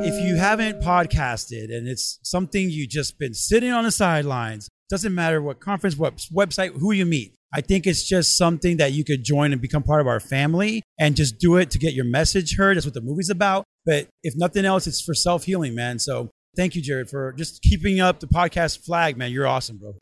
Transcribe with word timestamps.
if 0.00 0.24
you 0.24 0.36
haven't 0.36 0.80
podcasted 0.80 1.74
and 1.74 1.88
it's 1.88 2.18
something 2.22 2.70
you 2.70 2.86
just 2.86 3.18
been 3.18 3.34
sitting 3.34 3.72
on 3.72 3.84
the 3.84 3.90
sidelines, 3.90 4.68
doesn't 4.88 5.14
matter 5.14 5.42
what 5.42 5.60
conference, 5.60 5.96
what 5.96 6.16
website, 6.32 6.78
who 6.78 6.92
you 6.92 7.04
meet. 7.04 7.34
I 7.52 7.60
think 7.62 7.86
it's 7.86 8.06
just 8.06 8.36
something 8.36 8.76
that 8.76 8.92
you 8.92 9.04
could 9.04 9.24
join 9.24 9.52
and 9.52 9.60
become 9.60 9.82
part 9.82 10.00
of 10.00 10.06
our 10.06 10.20
family 10.20 10.82
and 10.98 11.16
just 11.16 11.38
do 11.38 11.56
it 11.56 11.70
to 11.70 11.78
get 11.78 11.94
your 11.94 12.04
message 12.04 12.56
heard. 12.56 12.76
That's 12.76 12.86
what 12.86 12.94
the 12.94 13.00
movie's 13.00 13.30
about. 13.30 13.64
But 13.86 14.08
if 14.22 14.34
nothing 14.36 14.64
else, 14.64 14.86
it's 14.86 15.00
for 15.00 15.14
self 15.14 15.44
healing, 15.44 15.74
man. 15.74 15.98
So 15.98 16.30
thank 16.56 16.74
you, 16.74 16.82
Jared, 16.82 17.08
for 17.08 17.32
just 17.32 17.62
keeping 17.62 18.00
up 18.00 18.20
the 18.20 18.26
podcast 18.26 18.84
flag, 18.84 19.16
man. 19.16 19.32
You're 19.32 19.46
awesome, 19.46 19.78
bro. 19.78 19.94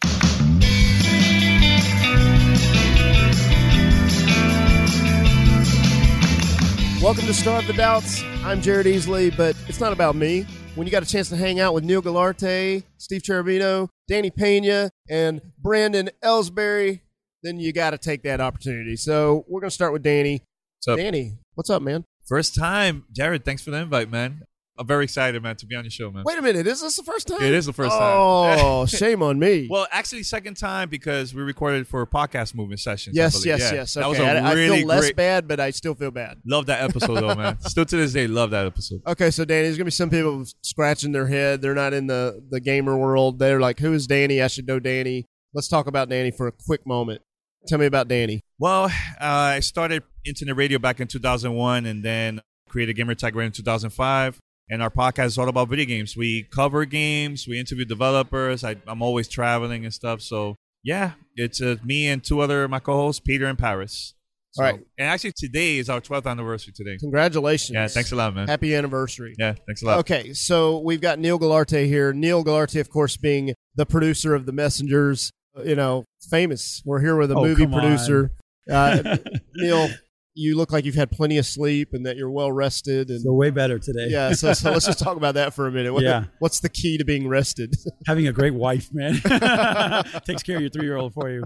Welcome 7.06 7.26
to 7.26 7.34
Starve 7.34 7.68
the 7.68 7.72
Doubts. 7.72 8.20
I'm 8.42 8.60
Jared 8.60 8.84
Easley, 8.84 9.34
but 9.36 9.54
it's 9.68 9.78
not 9.78 9.92
about 9.92 10.16
me. 10.16 10.44
When 10.74 10.88
you 10.88 10.90
got 10.90 11.04
a 11.04 11.06
chance 11.06 11.28
to 11.28 11.36
hang 11.36 11.60
out 11.60 11.72
with 11.72 11.84
Neil 11.84 12.02
Galarte, 12.02 12.82
Steve 12.98 13.22
Cherubino, 13.22 13.88
Danny 14.08 14.28
Pena, 14.28 14.90
and 15.08 15.40
Brandon 15.56 16.10
Ellsbury, 16.20 17.02
then 17.44 17.60
you 17.60 17.72
got 17.72 17.90
to 17.90 17.98
take 17.98 18.24
that 18.24 18.40
opportunity. 18.40 18.96
So 18.96 19.44
we're 19.46 19.60
going 19.60 19.70
to 19.70 19.74
start 19.74 19.92
with 19.92 20.02
Danny. 20.02 20.42
What's 20.78 20.88
up? 20.88 20.96
Danny, 20.96 21.34
what's 21.54 21.70
up, 21.70 21.80
man? 21.80 22.02
First 22.26 22.56
time, 22.56 23.04
Jared. 23.12 23.44
Thanks 23.44 23.62
for 23.62 23.70
the 23.70 23.76
invite, 23.76 24.10
man. 24.10 24.42
I'm 24.78 24.86
very 24.86 25.04
excited, 25.04 25.42
man, 25.42 25.56
to 25.56 25.66
be 25.66 25.74
on 25.74 25.84
your 25.84 25.90
show, 25.90 26.10
man. 26.10 26.22
Wait 26.26 26.36
a 26.38 26.42
minute, 26.42 26.66
is 26.66 26.82
this 26.82 26.96
the 26.96 27.02
first 27.02 27.26
time? 27.28 27.42
It 27.42 27.54
is 27.54 27.64
the 27.64 27.72
first 27.72 27.92
time. 27.92 28.16
Oh, 28.18 28.84
shame 28.86 29.22
on 29.22 29.38
me. 29.38 29.68
Well, 29.70 29.86
actually, 29.90 30.22
second 30.22 30.56
time 30.58 30.90
because 30.90 31.32
we 31.34 31.42
recorded 31.42 31.88
for 31.88 32.04
podcast 32.06 32.54
movement 32.54 32.80
sessions. 32.80 33.16
Yes, 33.16 33.44
yes, 33.46 33.60
Yeah. 33.60 33.72
yes. 33.74 33.94
That 33.94 34.06
was 34.08 34.18
Okay, 34.20 34.28
a 34.36 34.42
I, 34.42 34.50
I 34.50 34.52
really 34.52 34.78
feel 34.80 34.86
less 34.88 35.00
great. 35.00 35.16
bad, 35.16 35.48
but 35.48 35.60
I 35.60 35.70
still 35.70 35.94
feel 35.94 36.10
bad. 36.10 36.38
Love 36.46 36.66
that 36.66 36.82
episode, 36.82 37.14
though, 37.16 37.34
man. 37.34 37.58
Still 37.62 37.86
to 37.86 37.96
this 37.96 38.12
day, 38.12 38.26
love 38.26 38.50
that 38.50 38.66
episode. 38.66 39.00
Okay, 39.06 39.30
so 39.30 39.44
Danny, 39.46 39.62
there's 39.64 39.76
gonna 39.78 39.86
be 39.86 39.90
some 39.92 40.10
people 40.10 40.44
scratching 40.62 41.12
their 41.12 41.26
head. 41.26 41.62
They're 41.62 41.74
not 41.74 41.94
in 41.94 42.06
the 42.06 42.42
the 42.50 42.60
gamer 42.60 42.96
world. 42.98 43.38
They're 43.38 43.60
like, 43.60 43.78
"Who 43.78 43.92
is 43.94 44.06
Danny? 44.06 44.42
I 44.42 44.48
should 44.48 44.66
know 44.66 44.78
Danny." 44.78 45.24
Let's 45.54 45.68
talk 45.68 45.86
about 45.86 46.10
Danny 46.10 46.30
for 46.32 46.46
a 46.48 46.52
quick 46.52 46.86
moment. 46.86 47.22
Tell 47.66 47.78
me 47.78 47.86
about 47.86 48.08
Danny. 48.08 48.42
Well, 48.58 48.84
uh, 48.84 48.90
I 49.20 49.60
started 49.60 50.02
internet 50.24 50.54
radio 50.56 50.78
back 50.78 51.00
in 51.00 51.08
2001, 51.08 51.86
and 51.86 52.04
then 52.04 52.40
created 52.68 52.94
Gamer 52.94 53.14
Radio 53.22 53.40
in 53.40 53.52
2005. 53.52 54.38
And 54.68 54.82
our 54.82 54.90
podcast 54.90 55.26
is 55.26 55.38
all 55.38 55.48
about 55.48 55.68
video 55.68 55.84
games. 55.86 56.16
We 56.16 56.42
cover 56.52 56.84
games, 56.84 57.46
we 57.48 57.58
interview 57.60 57.84
developers. 57.84 58.64
I, 58.64 58.76
I'm 58.86 59.00
always 59.02 59.28
traveling 59.28 59.84
and 59.84 59.94
stuff. 59.94 60.20
So 60.22 60.56
yeah, 60.82 61.12
it's 61.36 61.60
uh, 61.62 61.76
me 61.84 62.08
and 62.08 62.22
two 62.22 62.40
other 62.40 62.66
my 62.68 62.80
co-hosts, 62.80 63.20
Peter 63.20 63.46
and 63.46 63.58
Paris. 63.58 64.14
So, 64.52 64.64
All 64.64 64.70
right. 64.70 64.80
And 64.98 65.08
actually, 65.08 65.32
today 65.36 65.76
is 65.76 65.90
our 65.90 66.00
12th 66.00 66.26
anniversary. 66.26 66.72
Today. 66.74 66.96
Congratulations. 66.98 67.74
Yeah, 67.74 67.86
thanks 67.88 68.10
a 68.12 68.16
lot, 68.16 68.34
man. 68.34 68.48
Happy 68.48 68.74
anniversary. 68.74 69.34
Yeah, 69.38 69.54
thanks 69.66 69.82
a 69.82 69.86
lot. 69.86 69.98
Okay, 69.98 70.32
so 70.32 70.78
we've 70.78 71.00
got 71.00 71.18
Neil 71.18 71.38
Galarte 71.38 71.86
here. 71.86 72.12
Neil 72.14 72.42
Galarte, 72.42 72.80
of 72.80 72.88
course, 72.88 73.16
being 73.18 73.52
the 73.74 73.84
producer 73.84 74.34
of 74.34 74.46
The 74.46 74.52
Messengers, 74.52 75.30
you 75.62 75.74
know, 75.76 76.04
famous. 76.30 76.80
We're 76.86 77.00
here 77.02 77.16
with 77.16 77.30
a 77.32 77.36
Oh, 77.36 77.42
movie 77.44 77.66
producer. 77.66 78.30
Uh, 78.70 79.18
Neil, 79.56 79.90
you 80.38 80.54
look 80.56 80.70
like 80.70 80.84
you've 80.84 80.94
had 80.94 81.10
plenty 81.10 81.38
of 81.38 81.46
sleep 81.46 81.88
and 81.94 82.04
that 82.04 82.16
you're 82.16 82.30
well 82.30 82.52
rested. 82.52 83.08
And 83.08 83.22
So 83.22 83.32
way 83.32 83.48
better 83.50 83.78
today. 83.78 84.08
yeah, 84.10 84.32
so, 84.32 84.52
so 84.52 84.70
let's 84.70 84.84
just 84.84 84.98
talk 85.02 85.16
about 85.16 85.34
that 85.34 85.54
for 85.54 85.66
a 85.66 85.72
minute. 85.72 85.92
What, 85.94 86.02
Yeah. 86.04 86.24
What's 86.40 86.60
the 86.60 86.68
key 86.68 86.98
to 86.98 87.04
being 87.04 87.26
rested? 87.26 87.74
Having 88.06 88.28
a 88.28 88.32
great 88.32 88.52
wife, 88.54 88.90
man. 88.92 89.14
Takes 90.26 90.42
care 90.42 90.56
of 90.56 90.60
your 90.62 90.70
three 90.70 90.84
year 90.84 90.96
old 90.96 91.14
for 91.14 91.30
you. 91.30 91.42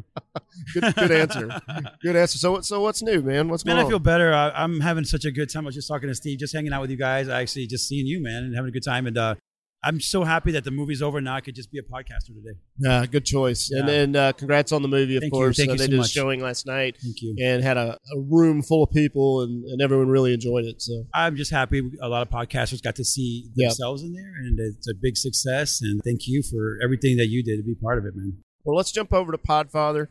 good, 0.74 0.94
good 0.96 1.10
answer. 1.12 1.60
Good 2.02 2.16
answer. 2.16 2.38
So, 2.38 2.52
what- 2.52 2.64
so 2.64 2.80
what's 2.80 3.00
new, 3.02 3.22
man? 3.22 3.48
What's 3.48 3.64
Man, 3.64 3.76
going 3.76 3.86
I 3.86 3.88
feel 3.88 3.98
better. 4.00 4.32
I, 4.34 4.50
I'm 4.50 4.80
having 4.80 5.04
such 5.04 5.24
a 5.24 5.30
good 5.30 5.50
time. 5.52 5.64
I 5.64 5.66
was 5.66 5.74
just 5.76 5.88
talking 5.88 6.08
to 6.08 6.14
Steve, 6.14 6.38
just 6.38 6.52
hanging 6.54 6.72
out 6.72 6.80
with 6.80 6.90
you 6.90 6.96
guys. 6.96 7.28
I 7.28 7.40
actually 7.42 7.66
just 7.68 7.86
seeing 7.88 8.06
you, 8.06 8.20
man, 8.22 8.42
and 8.44 8.54
having 8.56 8.68
a 8.68 8.72
good 8.72 8.84
time. 8.84 9.06
And 9.06 9.16
uh, 9.16 9.34
I'm 9.82 9.98
so 9.98 10.24
happy 10.24 10.52
that 10.52 10.64
the 10.64 10.70
movie's 10.70 11.00
over. 11.00 11.20
Now 11.22 11.36
I 11.36 11.40
could 11.40 11.54
just 11.54 11.72
be 11.72 11.78
a 11.78 11.82
podcaster 11.82 12.26
today. 12.26 12.58
Yeah, 12.78 13.06
good 13.06 13.24
choice. 13.24 13.70
And 13.70 13.88
Yeah. 13.88 13.94
and 13.94 14.16
uh, 14.16 14.32
congrats 14.34 14.72
on 14.72 14.82
the 14.82 14.88
movie, 14.88 15.16
of 15.16 15.22
Thank 15.22 15.32
you. 15.32 15.38
course. 15.38 15.56
Thank 15.56 15.70
Uh, 15.70 15.72
you 15.72 15.78
they 15.78 15.84
so 15.84 15.90
did 15.90 15.96
much. 15.98 16.06
a 16.06 16.10
showing 16.10 16.40
last 16.42 16.66
night 16.66 16.96
Thank 17.02 17.22
you. 17.22 17.34
and 17.42 17.62
had 17.64 17.78
a, 17.78 17.96
a 18.14 18.20
room 18.20 18.60
full 18.62 18.82
of 18.84 18.90
people, 18.90 19.40
and, 19.42 19.64
and 19.64 19.80
everyone 19.80 20.08
really 20.08 20.34
enjoyed 20.34 20.66
it. 20.66 20.82
So 20.82 21.06
I'm 21.14 21.34
just 21.34 21.50
happy 21.50 21.80
a 22.02 22.08
lot 22.08 22.20
of 22.20 22.30
podcasters 22.30 22.82
got 22.82 22.96
to 22.96 23.04
see 23.04 23.48
Yeah. 23.54 23.68
themselves 23.68 24.02
in 24.02 24.12
there, 24.12 24.34
and 24.44 24.58
it's 24.60 24.86
a 24.88 24.94
big 25.00 25.16
success. 25.16 25.80
And 25.80 26.00
thank 26.04 26.26
you 26.28 26.42
for 26.42 26.78
everything 26.84 27.16
that 27.16 27.28
you 27.28 27.42
did 27.42 27.56
to 27.56 27.62
be 27.62 27.74
part 27.74 27.98
of 27.98 28.04
it, 28.04 28.14
man. 28.14 28.36
Well, 28.64 28.76
let's 28.76 28.92
jump 28.92 29.14
over 29.14 29.32
to 29.32 29.38
Podfather. 29.38 30.08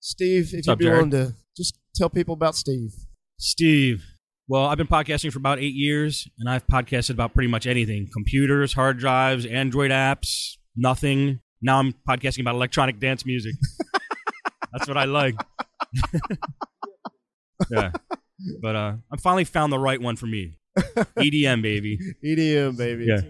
Steve, 0.00 0.46
if 0.52 0.66
you'd 0.66 0.68
up, 0.68 0.78
be 0.78 0.86
Jared? 0.86 0.96
willing 0.96 1.10
to 1.28 1.34
just 1.56 1.78
tell 1.94 2.10
people 2.10 2.34
about 2.34 2.56
Steve. 2.56 2.92
Steve. 3.38 4.04
Well, 4.48 4.66
I've 4.66 4.78
been 4.78 4.86
podcasting 4.86 5.32
for 5.32 5.38
about 5.38 5.58
eight 5.58 5.74
years, 5.74 6.28
and 6.38 6.48
I've 6.48 6.64
podcasted 6.68 7.10
about 7.10 7.34
pretty 7.34 7.48
much 7.48 7.66
anything 7.66 8.08
computers, 8.12 8.72
hard 8.74 8.96
drives, 8.96 9.44
Android 9.44 9.90
apps, 9.90 10.52
nothing. 10.76 11.40
Now 11.60 11.80
I'm 11.80 11.94
podcasting 12.08 12.42
about 12.42 12.54
electronic 12.54 13.00
dance 13.00 13.26
music. 13.26 13.56
That's 14.72 14.86
what 14.86 14.96
I 14.96 15.04
like. 15.06 15.34
yeah. 17.70 17.90
But 18.62 18.76
uh, 18.76 18.92
I 19.12 19.16
finally 19.20 19.42
found 19.42 19.72
the 19.72 19.80
right 19.80 20.00
one 20.00 20.14
for 20.14 20.26
me 20.26 20.58
EDM, 20.78 21.60
baby. 21.62 21.98
EDM, 22.24 22.76
baby. 22.76 23.06
Yeah. 23.06 23.22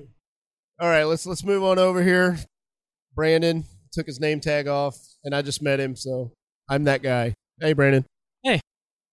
All 0.79 0.89
right, 0.89 1.05
let's 1.05 1.25
let's 1.25 1.45
move 1.45 1.63
on 1.63 1.79
over 1.79 2.03
here. 2.03 2.39
Brandon 3.15 3.65
took 3.91 4.05
his 4.05 4.21
name 4.21 4.41
tag 4.41 4.69
off, 4.69 4.99
and 5.25 5.35
I 5.35 5.41
just 5.41 5.63
met 5.63 5.81
him, 5.81 5.97
so 5.97 6.33
I'm 6.69 6.85
that 6.85 7.03
guy. 7.03 7.33
Hey, 7.59 7.73
Brandon. 7.73 8.05
Hey. 8.43 8.61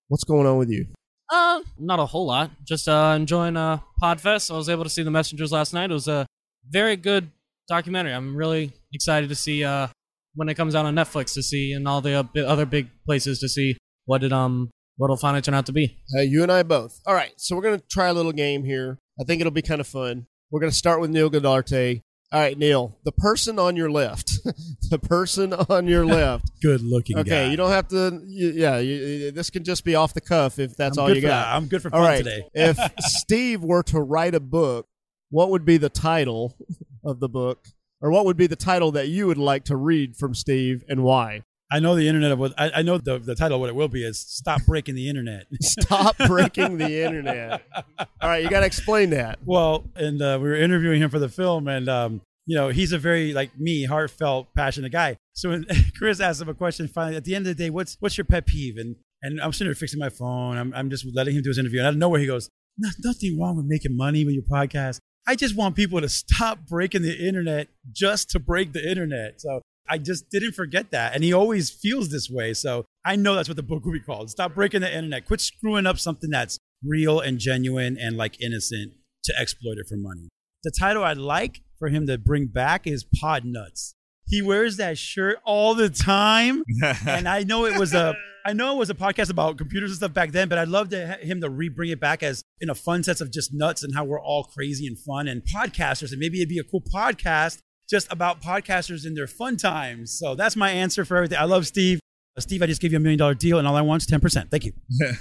What's 0.09 0.25
going 0.25 0.45
on 0.45 0.57
with 0.57 0.69
you? 0.69 0.87
Uh, 1.31 1.61
not 1.79 1.99
a 1.99 2.05
whole 2.05 2.25
lot. 2.25 2.51
Just 2.63 2.87
uh, 2.87 3.13
enjoying 3.15 3.57
uh, 3.57 3.79
Podfest. 4.01 4.51
I 4.51 4.57
was 4.57 4.69
able 4.69 4.83
to 4.83 4.89
see 4.89 5.03
the 5.03 5.11
Messengers 5.11 5.51
last 5.51 5.73
night. 5.73 5.89
It 5.89 5.93
was 5.93 6.07
a 6.07 6.25
very 6.69 6.95
good 6.95 7.31
documentary. 7.67 8.13
I'm 8.13 8.35
really 8.35 8.71
excited 8.91 9.29
to 9.29 9.35
see 9.35 9.63
uh, 9.63 9.87
when 10.35 10.49
it 10.49 10.55
comes 10.55 10.75
out 10.75 10.85
on 10.85 10.95
Netflix 10.95 11.33
to 11.33 11.43
see 11.43 11.73
and 11.73 11.87
all 11.87 12.01
the 12.01 12.13
uh, 12.13 12.41
other 12.41 12.65
big 12.65 12.87
places 13.05 13.39
to 13.39 13.49
see 13.49 13.77
what 14.05 14.23
it 14.23 14.33
um 14.33 14.69
what 14.97 15.07
it'll 15.07 15.17
finally 15.17 15.41
turn 15.41 15.55
out 15.55 15.65
to 15.65 15.71
be. 15.71 15.97
Uh, 16.15 16.21
you 16.21 16.43
and 16.43 16.51
I 16.51 16.63
both. 16.63 16.99
All 17.07 17.15
right, 17.15 17.31
so 17.37 17.55
we're 17.55 17.63
gonna 17.63 17.81
try 17.89 18.07
a 18.07 18.13
little 18.13 18.31
game 18.31 18.63
here. 18.63 18.99
I 19.19 19.23
think 19.23 19.41
it'll 19.41 19.51
be 19.51 19.61
kind 19.61 19.81
of 19.81 19.87
fun. 19.87 20.27
We're 20.51 20.59
gonna 20.59 20.71
start 20.71 20.99
with 21.01 21.09
Neil 21.09 21.29
Galarte. 21.29 22.01
All 22.33 22.39
right, 22.39 22.57
Neil, 22.57 22.97
the 23.03 23.11
person 23.11 23.59
on 23.59 23.75
your 23.75 23.91
left, 23.91 24.43
the 24.89 24.97
person 24.97 25.53
on 25.53 25.87
your 25.87 26.03
left. 26.03 26.49
Good 26.63 26.81
looking. 26.81 27.19
Okay, 27.19 27.29
guy. 27.29 27.51
you 27.51 27.55
don't 27.55 27.69
have 27.69 27.87
to. 27.89 28.23
You, 28.25 28.49
yeah, 28.49 28.79
you, 28.79 29.29
this 29.29 29.51
can 29.51 29.63
just 29.63 29.85
be 29.85 29.93
off 29.93 30.15
the 30.15 30.21
cuff 30.21 30.57
if 30.57 30.75
that's 30.75 30.97
I'm 30.97 31.03
all 31.03 31.09
you 31.13 31.21
for 31.21 31.27
got. 31.27 31.55
I'm 31.55 31.67
good 31.67 31.83
for 31.83 31.93
All 31.93 32.01
fun 32.01 32.09
right. 32.09 32.17
today. 32.23 32.43
if 32.55 32.79
Steve 33.01 33.63
were 33.63 33.83
to 33.83 34.01
write 34.01 34.33
a 34.33 34.39
book, 34.39 34.87
what 35.29 35.51
would 35.51 35.63
be 35.63 35.77
the 35.77 35.89
title 35.89 36.57
of 37.05 37.19
the 37.19 37.29
book, 37.29 37.67
or 38.01 38.09
what 38.09 38.25
would 38.25 38.37
be 38.37 38.47
the 38.47 38.55
title 38.55 38.91
that 38.93 39.09
you 39.09 39.27
would 39.27 39.37
like 39.37 39.65
to 39.65 39.75
read 39.75 40.15
from 40.15 40.33
Steve, 40.33 40.83
and 40.89 41.03
why? 41.03 41.43
I 41.73 41.79
know 41.79 41.95
the 41.95 42.07
internet 42.07 42.31
of 42.31 42.37
what 42.37 42.53
I, 42.55 42.69
I 42.75 42.81
know 42.83 42.99
the 42.99 43.17
the 43.17 43.33
title 43.33 43.55
of 43.55 43.61
what 43.61 43.69
it 43.69 43.73
will 43.75 43.87
be 43.87 44.03
is 44.03 44.19
"Stop 44.19 44.61
Breaking 44.67 44.93
the 44.93 45.09
Internet." 45.09 45.47
Stop 45.63 46.15
breaking 46.27 46.77
the 46.77 47.03
internet. 47.03 47.63
All 47.97 48.29
right, 48.29 48.43
you 48.43 48.49
got 48.51 48.59
to 48.59 48.67
explain 48.67 49.09
that. 49.09 49.39
Well, 49.43 49.83
and 49.95 50.21
uh, 50.21 50.37
we 50.39 50.49
were 50.49 50.55
interviewing 50.55 51.01
him 51.01 51.09
for 51.09 51.17
the 51.17 51.29
film, 51.29 51.67
and 51.67 51.89
um, 51.89 52.21
you 52.45 52.55
know, 52.55 52.69
he's 52.69 52.91
a 52.91 52.99
very 52.99 53.33
like 53.33 53.57
me, 53.59 53.85
heartfelt, 53.85 54.53
passionate 54.53 54.91
guy. 54.91 55.17
So 55.33 55.49
when 55.49 55.65
Chris 55.97 56.19
asked 56.19 56.43
him 56.43 56.49
a 56.49 56.53
question, 56.53 56.87
finally 56.87 57.17
at 57.17 57.23
the 57.23 57.33
end 57.33 57.47
of 57.47 57.57
the 57.57 57.63
day, 57.63 57.71
what's 57.71 57.97
what's 57.99 58.19
your 58.19 58.25
pet 58.25 58.45
peeve? 58.45 58.77
And 58.77 58.95
and 59.23 59.41
I'm 59.41 59.51
sitting 59.51 59.69
there 59.69 59.75
fixing 59.75 59.99
my 59.99 60.09
phone. 60.09 60.57
I'm 60.57 60.75
I'm 60.75 60.91
just 60.91 61.07
letting 61.15 61.35
him 61.35 61.41
do 61.41 61.49
his 61.49 61.57
interview, 61.57 61.79
and 61.79 61.87
out 61.87 61.93
of 61.93 61.99
nowhere 61.99 62.19
he 62.19 62.27
goes, 62.27 62.49
"Nothing 62.77 63.39
wrong 63.41 63.57
with 63.57 63.65
making 63.65 63.97
money 63.97 64.23
with 64.25 64.35
your 64.35 64.43
podcast. 64.43 64.99
I 65.25 65.33
just 65.35 65.55
want 65.55 65.75
people 65.75 66.01
to 66.01 66.09
stop 66.09 66.67
breaking 66.67 67.01
the 67.01 67.27
internet 67.27 67.69
just 67.91 68.29
to 68.29 68.39
break 68.39 68.73
the 68.73 68.87
internet." 68.87 69.41
So. 69.41 69.61
I 69.89 69.97
just 69.97 70.29
didn't 70.29 70.53
forget 70.53 70.91
that. 70.91 71.13
And 71.13 71.23
he 71.23 71.33
always 71.33 71.69
feels 71.69 72.09
this 72.09 72.29
way. 72.29 72.53
So 72.53 72.85
I 73.05 73.15
know 73.15 73.35
that's 73.35 73.49
what 73.49 73.57
the 73.57 73.63
book 73.63 73.85
will 73.85 73.91
be 73.91 73.99
called. 73.99 74.29
Stop 74.29 74.55
breaking 74.55 74.81
the 74.81 74.93
internet. 74.93 75.25
Quit 75.25 75.41
screwing 75.41 75.85
up 75.85 75.99
something 75.99 76.29
that's 76.29 76.57
real 76.85 77.19
and 77.19 77.39
genuine 77.39 77.97
and 77.99 78.17
like 78.17 78.41
innocent 78.41 78.93
to 79.25 79.39
exploit 79.39 79.77
it 79.77 79.87
for 79.87 79.97
money. 79.97 80.29
The 80.63 80.71
title 80.77 81.03
I'd 81.03 81.17
like 81.17 81.61
for 81.77 81.89
him 81.89 82.07
to 82.07 82.17
bring 82.17 82.47
back 82.47 82.87
is 82.87 83.03
Pod 83.03 83.43
Nuts. 83.45 83.95
He 84.25 84.41
wears 84.41 84.77
that 84.77 84.97
shirt 84.97 85.39
all 85.43 85.75
the 85.75 85.89
time. 85.89 86.63
and 87.07 87.27
I 87.27 87.43
know 87.43 87.65
it 87.65 87.77
was 87.77 87.93
a 87.93 88.15
I 88.45 88.51
know 88.51 88.75
it 88.75 88.77
was 88.77 88.89
a 88.89 88.93
podcast 88.93 89.29
about 89.29 89.57
computers 89.57 89.91
and 89.91 89.97
stuff 89.97 90.13
back 90.13 90.31
then, 90.31 90.49
but 90.49 90.57
I'd 90.57 90.67
love 90.67 90.89
to 90.89 91.07
ha- 91.07 91.25
him 91.25 91.39
to 91.39 91.49
re-bring 91.49 91.91
it 91.91 91.99
back 92.01 92.23
as 92.23 92.43
in 92.59 92.69
a 92.69 92.75
fun 92.75 93.01
sense 93.01 93.21
of 93.21 93.31
just 93.31 93.53
nuts 93.53 93.83
and 93.83 93.95
how 93.95 94.03
we're 94.03 94.19
all 94.19 94.43
crazy 94.43 94.85
and 94.85 94.99
fun 94.99 95.29
and 95.29 95.43
podcasters. 95.43 96.11
And 96.11 96.19
maybe 96.19 96.39
it'd 96.39 96.49
be 96.49 96.59
a 96.59 96.63
cool 96.63 96.81
podcast 96.81 97.59
just 97.89 98.11
about 98.11 98.41
podcasters 98.41 99.05
in 99.05 99.13
their 99.13 99.27
fun 99.27 99.57
times. 99.57 100.17
So 100.17 100.35
that's 100.35 100.55
my 100.55 100.71
answer 100.71 101.05
for 101.05 101.17
everything. 101.17 101.37
I 101.37 101.45
love 101.45 101.67
Steve. 101.67 101.99
Uh, 102.37 102.41
Steve, 102.41 102.61
I 102.63 102.65
just 102.65 102.81
gave 102.81 102.91
you 102.91 102.97
a 102.97 102.99
million 102.99 103.19
dollar 103.19 103.35
deal, 103.35 103.59
and 103.59 103.67
all 103.67 103.75
I 103.75 103.81
want 103.81 104.03
is 104.03 104.07
ten 104.07 104.19
percent. 104.19 104.49
Thank 104.51 104.65
you. 104.65 104.73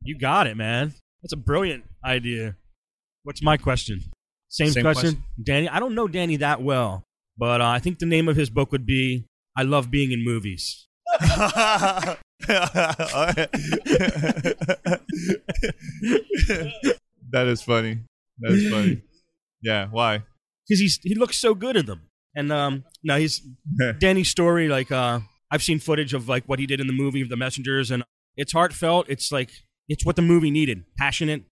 You 0.00 0.16
got 0.16 0.46
it, 0.46 0.56
man. 0.56 0.94
That's 1.22 1.32
a 1.32 1.36
brilliant 1.36 1.84
idea. 2.04 2.56
What's 3.24 3.42
my 3.42 3.56
question? 3.56 4.00
Same, 4.48 4.70
Same 4.70 4.84
question. 4.84 5.02
question. 5.02 5.24
Danny. 5.42 5.68
I 5.68 5.80
don't 5.80 5.94
know 5.94 6.08
Danny 6.08 6.36
that 6.36 6.62
well, 6.62 7.02
but 7.36 7.60
uh, 7.60 7.66
I 7.68 7.78
think 7.80 7.98
the 7.98 8.06
name 8.06 8.28
of 8.28 8.36
his 8.36 8.48
book 8.48 8.72
would 8.72 8.86
be 8.86 9.24
"I 9.56 9.64
Love 9.64 9.90
Being 9.90 10.12
in 10.12 10.24
Movies." 10.24 10.86
that 11.20 12.18
is 17.32 17.60
funny. 17.62 17.98
That 18.38 18.52
is 18.52 18.70
funny. 18.70 19.02
Yeah, 19.62 19.88
why? 19.90 20.22
Because 20.68 20.80
he's 20.80 20.98
he 21.02 21.14
looks 21.14 21.36
so 21.36 21.54
good 21.54 21.76
in 21.76 21.86
them. 21.86 22.02
And 22.36 22.52
um, 22.52 22.84
no, 23.02 23.16
he's 23.18 23.40
Danny's 23.98 24.28
story. 24.28 24.68
Like 24.68 24.92
uh, 24.92 25.20
I've 25.50 25.62
seen 25.62 25.78
footage 25.78 26.14
of 26.14 26.28
like 26.28 26.44
what 26.44 26.58
he 26.58 26.66
did 26.66 26.80
in 26.80 26.86
the 26.86 26.92
movie 26.92 27.20
of 27.22 27.28
the 27.28 27.36
Messengers, 27.36 27.90
and 27.90 28.04
it's 28.36 28.52
heartfelt. 28.52 29.06
It's 29.08 29.32
like 29.32 29.50
it's 29.88 30.04
what 30.04 30.16
the 30.16 30.22
movie 30.22 30.50
needed. 30.50 30.84
Passionate. 30.98 31.42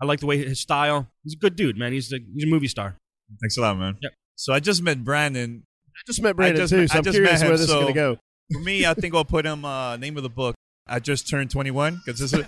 I 0.00 0.06
like 0.06 0.20
the 0.20 0.26
way 0.26 0.38
his 0.38 0.60
style. 0.60 1.08
He's 1.24 1.34
a 1.34 1.38
good 1.38 1.56
dude, 1.56 1.76
man. 1.76 1.92
He's 1.92 2.12
a, 2.12 2.18
he's 2.34 2.44
a 2.44 2.46
movie 2.46 2.68
star. 2.68 2.96
Thanks 3.40 3.56
a 3.56 3.62
lot, 3.62 3.76
man. 3.78 3.96
Yep. 4.00 4.12
So 4.36 4.52
I 4.52 4.60
just 4.60 4.80
met 4.82 5.02
Brandon. 5.02 5.64
I 5.88 6.00
just 6.06 6.22
met 6.22 6.36
Brandon 6.36 6.60
just- 6.60 6.72
too, 6.72 6.82
I 6.82 6.86
so 6.86 6.98
I'm 6.98 7.04
just 7.04 7.14
curious 7.16 7.40
met 7.40 7.42
him, 7.42 7.48
where 7.48 7.58
this 7.58 7.66
so- 7.66 7.78
is 7.78 7.82
going 7.82 7.94
to 7.94 8.00
go. 8.00 8.18
For 8.52 8.60
me, 8.60 8.86
I 8.86 8.94
think 8.94 9.14
I'll 9.14 9.24
put 9.24 9.44
him 9.44 9.64
uh, 9.64 9.96
name 9.96 10.16
of 10.16 10.22
the 10.22 10.30
book. 10.30 10.54
I 10.88 11.00
just 11.00 11.28
turned 11.28 11.50
21 11.50 12.00
because 12.04 12.20
this 12.20 12.32
is 12.32 12.40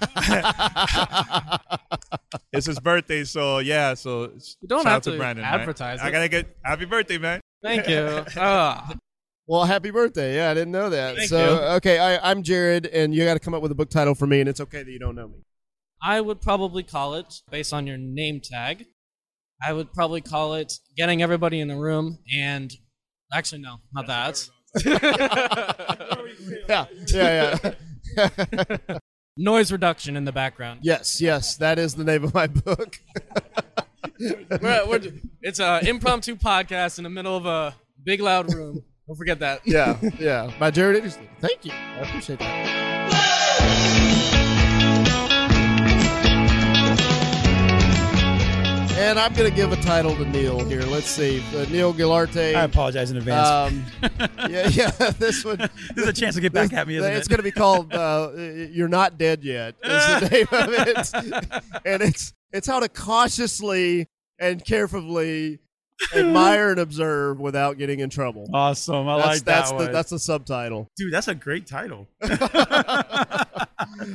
it's 2.52 2.66
his 2.66 2.80
birthday. 2.80 3.24
So 3.24 3.58
yeah, 3.58 3.94
so 3.94 4.32
You 4.60 4.68
don't 4.68 4.82
shout 4.82 4.86
have 4.86 4.96
out 4.96 5.02
to 5.04 5.12
to 5.12 5.16
Brandon. 5.18 5.44
man. 5.44 5.60
advertise 5.60 6.00
I 6.00 6.10
gotta 6.10 6.28
get 6.28 6.56
happy 6.64 6.84
birthday, 6.84 7.18
man. 7.18 7.40
Thank 7.62 7.88
you. 7.88 8.24
Ah. 8.36 8.94
Well, 9.46 9.64
happy 9.64 9.90
birthday! 9.90 10.36
Yeah, 10.36 10.50
I 10.50 10.54
didn't 10.54 10.70
know 10.70 10.90
that. 10.90 11.16
Thank 11.16 11.28
so, 11.28 11.54
you. 11.54 11.60
okay, 11.78 11.98
I, 11.98 12.30
I'm 12.30 12.44
Jared, 12.44 12.86
and 12.86 13.12
you 13.12 13.24
got 13.24 13.34
to 13.34 13.40
come 13.40 13.52
up 13.52 13.62
with 13.62 13.72
a 13.72 13.74
book 13.74 13.90
title 13.90 14.14
for 14.14 14.28
me, 14.28 14.38
and 14.38 14.48
it's 14.48 14.60
okay 14.60 14.84
that 14.84 14.90
you 14.90 15.00
don't 15.00 15.16
know 15.16 15.26
me. 15.26 15.42
I 16.00 16.20
would 16.20 16.40
probably 16.40 16.84
call 16.84 17.14
it, 17.14 17.34
based 17.50 17.72
on 17.72 17.84
your 17.84 17.96
name 17.98 18.40
tag, 18.40 18.86
I 19.66 19.72
would 19.72 19.92
probably 19.92 20.20
call 20.20 20.54
it 20.54 20.74
Getting 20.96 21.20
Everybody 21.20 21.58
in 21.58 21.66
the 21.66 21.74
Room 21.76 22.20
and. 22.32 22.72
Actually, 23.32 23.62
no, 23.62 23.78
not 23.92 24.06
that. 24.06 24.48
Yeah, 26.68 26.86
yeah, 27.08 27.58
yeah. 27.64 27.72
Noise 29.36 29.72
reduction 29.72 30.16
in 30.16 30.24
the 30.24 30.32
background. 30.32 30.80
yes, 30.82 31.20
yes, 31.20 31.56
that 31.56 31.78
is 31.78 31.94
the 31.94 32.04
name 32.04 32.24
of 32.24 32.34
my 32.34 32.46
book. 32.46 32.98
We're, 34.60 34.86
we're, 34.86 35.00
it's 35.40 35.60
an 35.60 35.86
impromptu 35.86 36.36
podcast 36.36 36.98
in 36.98 37.04
the 37.04 37.10
middle 37.10 37.34
of 37.38 37.46
a 37.46 37.74
big, 38.04 38.20
loud 38.20 38.52
room. 38.52 38.82
Don't 39.06 39.16
forget 39.16 39.38
that. 39.38 39.62
yeah, 39.66 39.96
yeah. 40.18 40.52
By 40.58 40.70
Jared 40.70 41.02
Idrisley. 41.02 41.26
Thank 41.40 41.64
you. 41.64 41.72
I 41.72 42.00
appreciate 42.00 42.38
that. 42.40 44.36
And 49.20 49.30
I'm 49.30 49.36
going 49.38 49.50
to 49.50 49.54
give 49.54 49.70
a 49.70 49.76
title 49.82 50.16
to 50.16 50.24
Neil 50.24 50.64
here. 50.64 50.80
Let's 50.80 51.10
see. 51.10 51.42
Uh, 51.54 51.66
Neil 51.68 51.92
Gilarte. 51.92 52.54
I 52.54 52.62
apologize 52.62 53.10
in 53.10 53.18
advance. 53.18 53.46
Um, 53.46 53.84
yeah, 54.50 54.66
yeah. 54.68 54.90
This 55.18 55.44
one. 55.44 55.58
this 55.58 56.04
is 56.04 56.08
a 56.08 56.12
chance 56.14 56.36
to 56.36 56.40
get 56.40 56.54
back 56.54 56.72
at 56.72 56.88
me, 56.88 56.96
it's 56.96 57.26
it? 57.26 57.28
going 57.28 57.36
to 57.36 57.42
be 57.42 57.50
called 57.50 57.92
uh, 57.92 58.30
"You're 58.34 58.88
Not 58.88 59.18
Dead 59.18 59.44
Yet." 59.44 59.74
Is 59.84 60.20
the 60.20 60.28
name 60.32 60.46
of 60.50 60.72
it, 60.72 61.52
and 61.84 62.02
it's 62.02 62.32
it's 62.50 62.66
how 62.66 62.80
to 62.80 62.88
cautiously 62.88 64.08
and 64.38 64.64
carefully 64.64 65.58
admire 66.16 66.70
and 66.70 66.80
observe 66.80 67.38
without 67.38 67.76
getting 67.76 68.00
in 68.00 68.08
trouble. 68.08 68.48
awesome. 68.54 69.06
I 69.06 69.18
that's 69.18 69.26
like 69.26 69.44
that's 69.44 69.70
that 69.70 69.78
the 69.78 69.92
that's 69.92 70.10
the 70.10 70.18
subtitle. 70.18 70.88
Dude, 70.96 71.12
that's 71.12 71.28
a 71.28 71.34
great 71.34 71.66
title. 71.66 72.08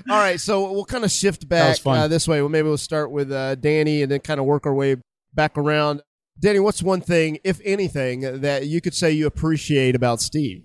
All 0.10 0.18
right, 0.18 0.40
so 0.40 0.72
we'll 0.72 0.86
kind 0.86 1.04
of 1.04 1.12
shift 1.12 1.48
back 1.48 1.78
uh, 1.86 2.08
this 2.08 2.28
way. 2.28 2.42
Well, 2.42 2.50
maybe 2.50 2.68
we'll 2.68 2.78
start 2.78 3.12
with 3.12 3.32
uh, 3.32 3.56
Danny 3.56 4.02
and 4.02 4.12
then 4.12 4.20
kind 4.20 4.40
of 4.40 4.46
work 4.46 4.66
our 4.66 4.74
way 4.74 4.98
back 5.34 5.58
around. 5.58 6.02
Danny, 6.40 6.60
what's 6.60 6.84
one 6.84 7.02
thing, 7.02 7.40
if 7.44 7.62
anything, 7.64 8.42
that 8.42 8.68
you 8.68 8.82
could 8.82 8.94
say 8.94 9.12
you 9.12 9.26
appreciate 9.26 9.96
about 9.96 10.22
Steve? 10.22 10.64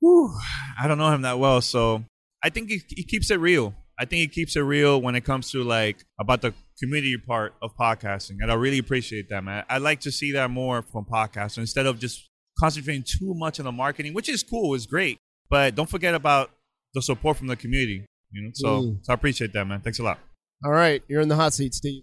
Whew, 0.00 0.36
I 0.80 0.88
don't 0.88 0.98
know 0.98 1.10
him 1.12 1.22
that 1.22 1.38
well, 1.38 1.60
so 1.60 2.04
I 2.42 2.50
think 2.50 2.70
he, 2.70 2.82
he 2.88 3.04
keeps 3.04 3.30
it 3.30 3.38
real. 3.38 3.74
I 3.98 4.04
think 4.04 4.20
he 4.20 4.28
keeps 4.28 4.56
it 4.56 4.60
real 4.60 5.00
when 5.00 5.14
it 5.14 5.22
comes 5.24 5.50
to 5.52 5.62
like 5.62 6.04
about 6.20 6.42
the 6.42 6.52
community 6.78 7.16
part 7.16 7.54
of 7.62 7.74
podcasting, 7.76 8.36
and 8.40 8.50
I 8.50 8.54
really 8.54 8.78
appreciate 8.78 9.30
that, 9.30 9.42
man. 9.42 9.64
I 9.70 9.78
like 9.78 10.00
to 10.00 10.12
see 10.12 10.32
that 10.32 10.50
more 10.50 10.82
from 10.82 11.04
podcasters 11.04 11.58
instead 11.58 11.86
of 11.86 11.98
just 11.98 12.28
concentrating 12.58 13.04
too 13.04 13.32
much 13.34 13.58
on 13.58 13.64
the 13.64 13.72
marketing, 13.72 14.12
which 14.12 14.28
is 14.28 14.42
cool, 14.42 14.74
is 14.74 14.86
great, 14.86 15.18
but 15.48 15.74
don't 15.74 15.88
forget 15.88 16.14
about 16.14 16.50
the 16.94 17.02
support 17.02 17.36
from 17.36 17.46
the 17.46 17.56
community. 17.56 18.04
You 18.32 18.42
know, 18.42 18.50
so 18.54 18.66
Mm. 18.82 18.98
so 19.04 19.12
I 19.12 19.14
appreciate 19.14 19.52
that, 19.52 19.64
man. 19.66 19.80
Thanks 19.80 19.98
a 19.98 20.02
lot. 20.02 20.18
All 20.64 20.70
right, 20.72 21.02
you're 21.08 21.20
in 21.20 21.28
the 21.28 21.36
hot 21.36 21.52
seat, 21.54 21.74
Steve. 21.74 22.02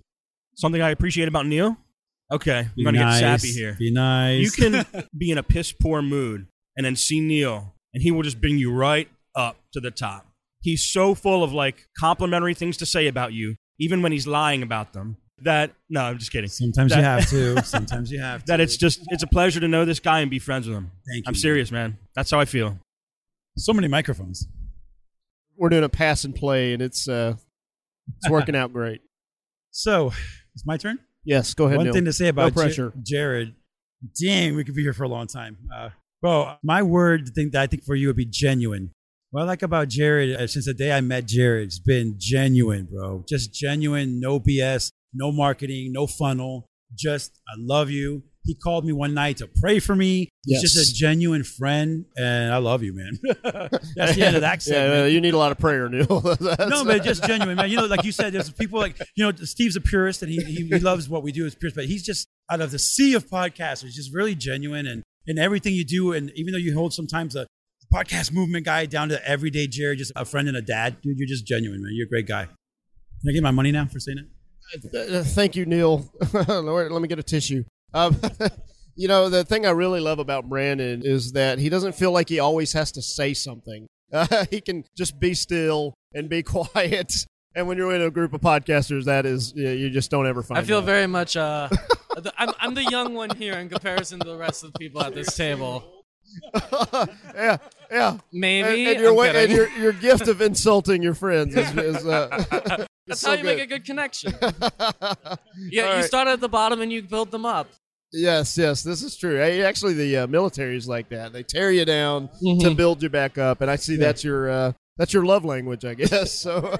Something 0.55 0.81
I 0.81 0.89
appreciate 0.91 1.27
about 1.27 1.45
Neil. 1.47 1.75
Okay, 2.31 2.67
I'm 2.77 2.83
gonna 2.83 2.99
nice. 2.99 3.19
get 3.19 3.39
sappy 3.41 3.51
here. 3.53 3.75
Be 3.77 3.91
nice. 3.91 4.41
You 4.43 4.51
can 4.51 4.85
be 5.17 5.31
in 5.31 5.37
a 5.37 5.43
piss 5.43 5.71
poor 5.71 6.01
mood 6.01 6.47
and 6.77 6.85
then 6.85 6.95
see 6.95 7.19
Neil, 7.19 7.75
and 7.93 8.01
he 8.01 8.11
will 8.11 8.23
just 8.23 8.39
bring 8.41 8.57
you 8.57 8.71
right 8.73 9.07
up 9.35 9.57
to 9.73 9.79
the 9.79 9.91
top. 9.91 10.25
He's 10.61 10.83
so 10.85 11.13
full 11.13 11.43
of 11.43 11.51
like 11.53 11.87
complimentary 11.99 12.53
things 12.53 12.77
to 12.77 12.85
say 12.85 13.07
about 13.07 13.33
you, 13.33 13.55
even 13.79 14.01
when 14.01 14.11
he's 14.11 14.25
lying 14.27 14.63
about 14.63 14.93
them. 14.93 15.17
That 15.41 15.73
no, 15.89 16.01
I'm 16.01 16.17
just 16.19 16.31
kidding. 16.31 16.49
Sometimes 16.49 16.91
That- 16.91 16.97
you 16.99 17.03
have 17.03 17.29
to. 17.29 17.63
Sometimes 17.65 18.11
you 18.11 18.19
have 18.21 18.41
to. 18.41 18.47
That 18.47 18.61
it's 18.61 18.77
just 18.77 19.01
it's 19.11 19.23
a 19.23 19.27
pleasure 19.27 19.59
to 19.59 19.67
know 19.67 19.83
this 19.83 19.99
guy 19.99 20.21
and 20.21 20.31
be 20.31 20.39
friends 20.39 20.67
with 20.67 20.77
him. 20.77 20.91
Thank 21.07 21.17
you. 21.17 21.23
I'm 21.27 21.35
serious, 21.35 21.71
man. 21.71 21.97
That's 22.15 22.31
how 22.31 22.39
I 22.39 22.45
feel. 22.45 22.79
So 23.57 23.73
many 23.73 23.87
microphones. 23.87 24.47
We're 25.57 25.69
doing 25.69 25.83
a 25.83 25.89
pass 25.89 26.23
and 26.23 26.35
play, 26.35 26.73
and 26.73 26.81
it's 26.81 27.07
uh, 27.07 27.35
it's 28.17 28.29
working 28.29 28.55
out 28.55 28.73
great. 28.73 29.01
So, 29.75 30.13
it's 30.53 30.67
my 30.67 30.77
turn. 30.77 30.99
Yes, 31.25 31.55
go 31.55 31.65
ahead. 31.65 31.77
One 31.77 31.87
Neil. 31.87 31.93
thing 31.93 32.05
to 32.05 32.13
say 32.13 32.27
about 32.27 32.55
No 32.55 32.61
pressure. 32.61 32.93
Jared. 33.01 33.55
Dang, 34.21 34.55
we 34.55 34.63
could 34.63 34.75
be 34.75 34.83
here 34.83 34.93
for 34.93 35.03
a 35.03 35.07
long 35.07 35.25
time. 35.25 35.57
Uh, 35.75 35.89
bro, 36.21 36.53
my 36.61 36.83
word 36.83 37.31
thing 37.33 37.49
that 37.53 37.61
I 37.63 37.65
think 37.65 37.83
for 37.83 37.95
you 37.95 38.05
would 38.05 38.15
be 38.15 38.27
genuine. 38.27 38.91
What 39.31 39.41
I 39.41 39.45
like 39.45 39.63
about 39.63 39.87
Jared, 39.87 40.35
uh, 40.35 40.45
since 40.45 40.65
the 40.65 40.75
day 40.75 40.91
I 40.91 41.01
met 41.01 41.25
Jared, 41.25 41.65
it's 41.65 41.79
been 41.79 42.13
genuine, 42.19 42.87
bro. 42.91 43.23
Just 43.27 43.51
genuine, 43.51 44.19
no 44.19 44.39
BS, 44.39 44.91
no 45.11 45.31
marketing, 45.31 45.91
no 45.91 46.05
funnel. 46.05 46.67
Just, 46.93 47.39
I 47.47 47.53
love 47.57 47.89
you. 47.89 48.21
He 48.45 48.55
called 48.55 48.83
me 48.83 48.91
one 48.91 49.13
night 49.13 49.37
to 49.37 49.47
pray 49.47 49.79
for 49.79 49.95
me. 49.95 50.27
He's 50.45 50.61
Yes. 50.61 50.73
just 50.73 50.91
a 50.91 50.93
genuine 50.93 51.43
friend, 51.45 52.05
and 52.17 52.53
I 52.53 52.57
love 52.57 52.83
you, 52.83 52.93
man. 52.93 53.17
That's 53.95 54.15
the 54.15 54.23
end 54.25 54.35
of 54.35 54.41
that 54.41 54.55
yeah, 54.67 54.73
segment. 54.73 55.01
uh, 55.03 55.05
you 55.05 55.21
need 55.21 55.33
a 55.33 55.37
lot 55.37 55.51
of 55.53 55.57
prayer, 55.59 55.87
Neil. 55.87 56.05
No, 56.41 56.83
but 56.83 57.03
just 57.03 57.23
genuine, 57.23 57.55
man. 57.55 57.69
You 57.69 57.77
know, 57.77 57.85
like 57.85 58.03
you 58.03 58.11
said, 58.11 58.33
there's 58.33 58.51
people 58.51 58.79
like 58.79 58.99
you 59.15 59.23
know, 59.23 59.31
Steve's 59.45 59.75
a 59.77 59.81
purist 59.81 60.23
and 60.23 60.31
he 60.31 60.43
he, 60.43 60.65
he 60.67 60.79
loves 60.79 61.07
what 61.07 61.23
we 61.23 61.31
do 61.31 61.45
as 61.45 61.55
purists, 61.55 61.75
but 61.77 61.85
he's 61.85 62.03
just 62.03 62.27
out 62.51 62.59
of 62.59 62.71
the 62.71 62.79
sea 62.79 63.13
of 63.13 63.27
podcasters, 63.29 63.91
just 63.91 64.13
really 64.13 64.35
genuine 64.35 64.87
and 64.87 65.03
in 65.25 65.37
everything 65.37 65.73
you 65.73 65.85
do. 65.85 66.11
And 66.11 66.29
even 66.35 66.51
though 66.51 66.59
you 66.59 66.73
hold 66.73 66.93
sometimes 66.93 67.37
a 67.37 67.47
podcast 67.93 68.33
movement 68.33 68.65
guy 68.65 68.85
down 68.87 69.07
to 69.09 69.25
everyday 69.27 69.67
Jerry, 69.67 69.95
just 69.95 70.11
a 70.17 70.25
friend 70.25 70.49
and 70.49 70.57
a 70.57 70.61
dad, 70.61 70.97
dude, 71.01 71.17
you're 71.17 71.27
just 71.27 71.45
genuine, 71.47 71.81
man. 71.81 71.91
You're 71.93 72.07
a 72.07 72.09
great 72.09 72.27
guy. 72.27 72.43
Can 72.45 73.29
I 73.29 73.31
get 73.31 73.41
my 73.43 73.51
money 73.51 73.71
now 73.71 73.85
for 73.85 74.01
saying 74.01 74.17
it? 74.17 74.25
Uh, 74.93 75.23
thank 75.23 75.55
you, 75.55 75.65
Neil. 75.65 76.09
Lord, 76.49 76.91
Let 76.91 77.01
me 77.01 77.07
get 77.07 77.19
a 77.19 77.23
tissue. 77.23 77.63
Um, 77.93 78.19
you 78.95 79.07
know, 79.07 79.29
the 79.29 79.43
thing 79.43 79.65
I 79.65 79.71
really 79.71 79.99
love 79.99 80.19
about 80.19 80.49
Brandon 80.49 81.01
is 81.03 81.33
that 81.33 81.59
he 81.59 81.69
doesn't 81.69 81.93
feel 81.93 82.11
like 82.11 82.29
he 82.29 82.39
always 82.39 82.73
has 82.73 82.91
to 82.93 83.01
say 83.01 83.33
something. 83.33 83.87
Uh, 84.11 84.45
he 84.51 84.61
can 84.61 84.85
just 84.95 85.19
be 85.19 85.33
still 85.33 85.93
and 86.13 86.29
be 86.29 86.43
quiet. 86.43 87.13
And 87.55 87.67
when 87.67 87.77
you're 87.77 87.93
in 87.93 88.01
a 88.01 88.09
group 88.09 88.33
of 88.33 88.41
podcasters, 88.41 89.05
that 89.05 89.27
is, 89.27 89.53
you 89.55 89.89
just 89.91 90.09
don't 90.09 90.25
ever 90.25 90.41
find. 90.41 90.57
I 90.57 90.63
feel 90.63 90.81
very 90.81 91.05
much. 91.05 91.37
Uh, 91.37 91.69
I'm, 92.37 92.49
I'm 92.59 92.73
the 92.73 92.83
young 92.83 93.13
one 93.13 93.29
here 93.35 93.53
in 93.53 93.69
comparison 93.69 94.19
to 94.19 94.25
the 94.25 94.37
rest 94.37 94.63
of 94.63 94.73
the 94.73 94.79
people 94.79 95.03
at 95.03 95.13
this 95.13 95.35
table. 95.35 96.03
yeah, 97.35 97.57
yeah. 97.91 98.17
Maybe. 98.31 98.85
And, 98.85 98.95
and, 98.95 98.99
your, 98.99 99.13
way, 99.13 99.43
and 99.43 99.51
your 99.51 99.69
your 99.77 99.91
gift 99.91 100.27
of 100.27 100.41
insulting 100.41 101.03
your 101.03 101.13
friends 101.13 101.55
is, 101.55 101.77
is 101.77 102.07
uh, 102.07 102.27
That's 103.05 103.21
is 103.21 103.27
how 103.27 103.33
so 103.33 103.37
you 103.37 103.43
make 103.43 103.59
a 103.59 103.67
good 103.67 103.85
connection. 103.85 104.33
Yeah, 105.69 105.97
you 105.97 106.03
start 106.03 106.27
at 106.27 106.39
the 106.39 106.49
bottom 106.49 106.81
and 106.81 106.91
you 106.91 107.03
build 107.03 107.29
them 107.29 107.45
up. 107.45 107.67
Yes, 108.15 108.57
yes, 108.59 108.83
this 108.83 109.01
is 109.01 109.17
true. 109.17 109.37
Hey, 109.37 109.63
Actually, 109.63 109.93
the 109.95 110.17
uh, 110.17 110.27
military 110.27 110.77
is 110.77 110.87
like 110.87 111.09
that. 111.09 111.33
They 111.33 111.41
tear 111.43 111.71
you 111.71 111.83
down 111.83 112.27
to 112.39 112.45
Mhm. 112.45 112.75
build 112.77 113.01
you 113.01 113.09
back 113.09 113.37
up, 113.39 113.61
and 113.61 113.71
I 113.71 113.75
see 113.75 113.95
that's 113.95 114.23
your 114.23 114.49
uh, 114.49 114.73
that's 114.97 115.13
your 115.13 115.25
love 115.25 115.43
language, 115.43 115.83
I 115.83 115.93
guess. 115.95 116.31
So, 116.31 116.77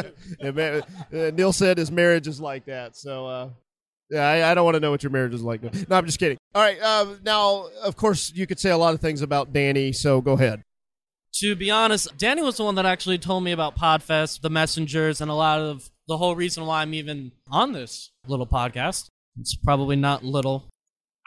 yeah, 0.40 0.50
ma- 0.52 0.80
uh, 1.18 1.30
Neil 1.32 1.52
said 1.52 1.76
his 1.76 1.90
marriage 1.92 2.26
is 2.26 2.40
like 2.40 2.64
that. 2.64 2.96
So, 2.96 3.26
uh, 3.26 3.48
yeah, 4.08 4.26
I, 4.26 4.50
I 4.50 4.54
don't 4.54 4.64
want 4.64 4.76
to 4.76 4.80
know 4.80 4.90
what 4.90 5.02
your 5.02 5.12
marriage 5.12 5.34
is 5.34 5.42
like. 5.42 5.62
No, 5.62 5.96
I'm 5.96 6.06
just 6.06 6.18
kidding. 6.18 6.38
All 6.54 6.62
right, 6.62 6.80
um, 6.82 7.20
now, 7.24 7.66
of 7.82 7.96
course, 7.96 8.32
you 8.34 8.46
could 8.46 8.58
say 8.58 8.70
a 8.70 8.78
lot 8.78 8.94
of 8.94 9.00
things 9.00 9.20
about 9.20 9.52
Danny. 9.52 9.92
So, 9.92 10.22
go 10.22 10.32
ahead. 10.32 10.62
To 11.34 11.54
be 11.54 11.70
honest, 11.70 12.16
Danny 12.16 12.42
was 12.42 12.56
the 12.56 12.64
one 12.64 12.74
that 12.76 12.86
actually 12.86 13.18
told 13.18 13.44
me 13.44 13.52
about 13.52 13.76
Podfest, 13.76 14.40
the 14.40 14.50
messengers, 14.50 15.20
and 15.20 15.30
a 15.30 15.34
lot 15.34 15.60
of 15.60 15.90
the 16.08 16.16
whole 16.16 16.34
reason 16.34 16.64
why 16.66 16.80
I'm 16.82 16.94
even 16.94 17.32
on 17.50 17.72
this 17.72 18.10
little 18.26 18.46
podcast. 18.46 19.08
It's 19.38 19.54
probably 19.54 19.94
not 19.94 20.24
little. 20.24 20.69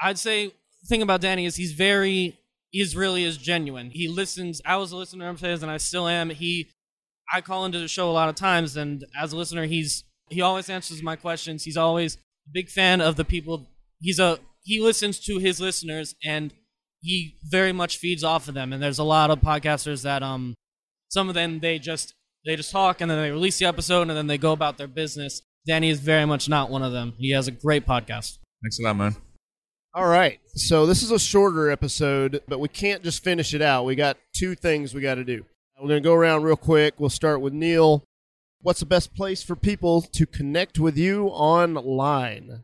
I'd 0.02 0.18
say 0.18 0.48
the 0.48 0.88
thing 0.88 1.02
about 1.02 1.22
Danny 1.22 1.46
is 1.46 1.56
he's 1.56 1.74
very 1.74 2.38
he's 2.74 2.96
really 2.96 3.24
is 3.24 3.38
genuine. 3.38 3.92
He 3.92 4.10
listens. 4.10 4.62
I 4.66 4.76
was 4.76 4.92
a 4.92 4.98
listener 4.98 5.30
of 5.30 5.40
his, 5.40 5.64
and 5.64 5.72
I 5.72 5.78
still 5.78 6.08
am. 6.08 6.30
He, 6.30 6.70
I 7.34 7.40
call 7.40 7.66
into 7.66 7.80
the 7.80 7.88
show 7.88 8.10
a 8.10 8.12
lot 8.12 8.28
of 8.28 8.36
times, 8.36 8.76
and 8.76 9.06
as 9.18 9.32
a 9.32 9.38
listener, 9.38 9.66
he's 9.66 10.04
he 10.30 10.42
always 10.42 10.70
answers 10.70 11.02
my 11.02 11.16
questions. 11.16 11.64
He's 11.64 11.78
always 11.78 12.16
a 12.16 12.52
big 12.54 12.70
fan 12.70 13.00
of 13.00 13.16
the 13.16 13.24
people. 13.24 13.70
He's 14.02 14.20
a 14.20 14.40
he 14.64 14.82
listens 14.82 15.20
to 15.22 15.38
his 15.38 15.62
listeners, 15.62 16.16
and 16.26 16.54
he 17.02 17.38
very 17.44 17.72
much 17.72 17.98
feeds 17.98 18.24
off 18.24 18.48
of 18.48 18.54
them. 18.54 18.74
And 18.74 18.82
there's 18.84 19.00
a 19.00 19.04
lot 19.04 19.30
of 19.30 19.40
podcasters 19.40 20.04
that 20.04 20.24
um, 20.24 20.56
some 21.10 21.30
of 21.30 21.36
them 21.36 21.60
they 21.60 21.80
just 21.80 22.14
they 22.46 22.58
just 22.58 22.72
talk, 22.72 23.00
and 23.00 23.10
then 23.10 23.22
they 23.22 23.32
release 23.32 23.60
the 23.60 23.66
episode, 23.66 24.10
and 24.10 24.18
then 24.18 24.28
they 24.28 24.38
go 24.38 24.52
about 24.52 24.78
their 24.78 24.88
business. 24.88 25.42
Danny 25.66 25.90
is 25.90 26.02
very 26.02 26.26
much 26.26 26.50
not 26.50 26.70
one 26.70 26.84
of 26.84 26.92
them. 26.92 27.14
He 27.18 27.32
has 27.32 27.48
a 27.48 27.52
great 27.52 27.86
podcast. 27.86 28.38
Thanks 28.62 28.80
a 28.80 28.84
lot, 28.84 28.98
man. 28.98 29.16
All 29.94 30.08
right. 30.08 30.40
So 30.56 30.86
this 30.86 31.04
is 31.04 31.12
a 31.12 31.20
shorter 31.20 31.70
episode, 31.70 32.42
but 32.48 32.60
we 32.60 32.68
can't 32.68 33.04
just 33.04 33.24
finish 33.24 33.54
it 33.54 33.62
out. 33.62 33.86
We 33.86 33.96
got 33.96 34.18
two 34.36 34.56
things 34.56 34.94
we 34.94 35.02
got 35.02 35.16
to 35.16 35.24
do. 35.24 35.46
We're 35.80 35.88
going 35.88 36.02
to 36.02 36.08
go 36.08 36.14
around 36.14 36.44
real 36.44 36.56
quick. 36.56 36.96
We'll 37.00 37.10
start 37.10 37.42
with 37.42 37.54
Neil. 37.54 38.04
What's 38.62 38.80
the 38.80 38.86
best 38.86 39.14
place 39.14 39.44
for 39.44 39.56
people 39.56 40.02
to 40.02 40.26
connect 40.26 40.80
with 40.80 40.98
you 40.98 41.28
online? 41.28 42.64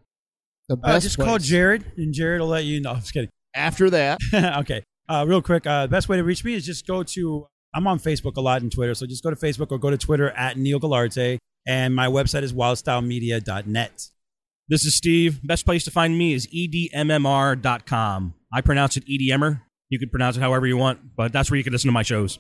The 0.70 0.74
Uh, 0.76 0.94
best 0.94 1.04
just 1.04 1.16
place. 1.18 1.28
call 1.28 1.38
Jared, 1.40 1.84
and 1.98 2.14
Jared 2.14 2.42
will 2.42 2.48
let 2.48 2.64
you 2.66 2.80
know. 2.82 2.92
I'm 2.94 3.00
just 3.02 3.14
kidding. 3.14 3.30
After 3.54 3.90
that, 3.90 4.20
okay. 4.34 4.84
Uh, 5.10 5.26
real 5.28 5.42
quick, 5.42 5.66
uh, 5.68 5.84
the 5.84 5.88
best 5.90 6.08
way 6.08 6.18
to 6.18 6.24
reach 6.24 6.44
me 6.46 6.54
is 6.54 6.66
just 6.66 6.88
go 6.88 7.04
to. 7.04 7.48
I'm 7.74 7.86
on 7.88 8.00
Facebook 8.00 8.38
a 8.38 8.42
lot 8.42 8.62
and 8.62 8.72
Twitter, 8.72 8.94
so 8.96 9.06
just 9.06 9.24
go 9.24 9.30
to 9.30 9.36
Facebook 9.36 9.72
or 9.72 9.78
go 9.78 9.90
to 9.90 9.98
Twitter 9.98 10.30
at 10.32 10.58
Neil 10.58 10.80
Galarte, 10.80 11.38
and 11.68 11.96
my 11.96 12.08
website 12.08 12.44
is 12.44 12.54
wildstylemedia.net. 12.54 14.08
This 14.70 14.86
is 14.86 14.94
Steve. 14.94 15.40
Best 15.44 15.66
place 15.66 15.84
to 15.86 15.92
find 15.92 16.16
me 16.18 16.34
is 16.34 16.48
E 16.52 16.90
edmmr.com. 16.94 18.34
I 18.54 18.62
pronounce 18.62 18.98
it 18.98 19.06
EDMer. 19.08 19.62
You 19.90 19.98
can 19.98 20.10
pronounce 20.10 20.38
it 20.38 20.42
however 20.42 20.68
you 20.68 20.78
want, 20.78 21.16
but 21.16 21.34
that's 21.34 21.50
where 21.50 21.58
you 21.58 21.64
can 21.64 21.74
listen 21.74 21.88
to 21.88 21.92
my 21.92 22.04
shows. 22.04 22.38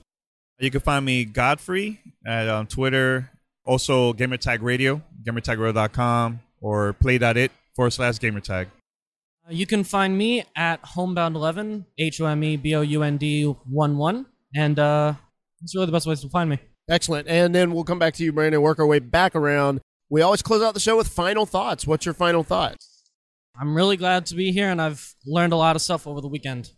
You 0.59 0.69
can 0.69 0.81
find 0.81 1.03
me 1.03 1.25
Godfrey 1.25 1.99
at 2.27 2.47
um, 2.47 2.67
Twitter, 2.67 3.31
also 3.65 4.13
Gamertag 4.13 4.61
Radio, 4.61 5.01
gamertagradio.com, 5.23 6.39
or 6.61 6.93
play.it 6.93 7.51
forward 7.75 7.91
slash 7.91 8.19
gamertag. 8.19 8.67
Uh, 9.47 9.51
You 9.51 9.65
can 9.65 9.83
find 9.83 10.15
me 10.17 10.43
at 10.55 10.83
Homebound11, 10.83 11.85
H 11.97 12.21
O 12.21 12.25
M 12.27 12.43
E 12.43 12.57
B 12.57 12.75
O 12.75 12.81
U 12.81 13.01
N 13.01 13.17
D 13.17 13.45
1 13.45 13.97
1. 13.97 14.25
And 14.55 14.77
uh, 14.77 15.13
that's 15.61 15.73
really 15.73 15.87
the 15.87 15.91
best 15.91 16.05
place 16.05 16.21
to 16.21 16.29
find 16.29 16.49
me. 16.49 16.59
excellent. 16.89 17.27
And 17.27 17.55
then 17.55 17.71
we'll 17.73 17.83
come 17.83 17.97
back 17.99 18.13
to 18.15 18.23
you, 18.23 18.31
Brandon, 18.31 18.61
work 18.61 18.77
our 18.79 18.85
way 18.85 18.99
back 18.99 19.35
around. 19.35 19.81
We 20.09 20.21
always 20.21 20.41
close 20.41 20.63
out 20.63 20.73
the 20.73 20.79
show 20.79 20.97
with 20.97 21.07
final 21.07 21.45
thoughts. 21.45 21.85
What's 21.85 22.05
your 22.05 22.15
final 22.15 22.43
thoughts? 22.43 23.03
I'm 23.59 23.75
really 23.75 23.95
glad 23.95 24.25
to 24.27 24.35
be 24.35 24.51
here, 24.51 24.69
and 24.69 24.81
I've 24.81 25.13
learned 25.25 25.53
a 25.53 25.55
lot 25.55 25.75
of 25.75 25.81
stuff 25.81 26.07
over 26.07 26.19
the 26.19 26.27
weekend. 26.27 26.71